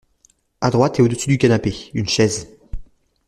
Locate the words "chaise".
2.09-2.49